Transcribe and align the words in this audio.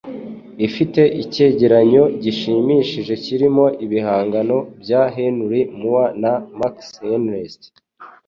Ifite 0.67 1.01
icyegeranyo 1.23 2.03
gishimishije 2.23 3.13
kirimo 3.23 3.65
ibihangano 3.85 4.57
bya 4.81 5.01
Henry 5.15 5.61
Moore 5.79 6.13
na 6.23 6.33
Max 6.59 6.75
Ernst 7.09 7.61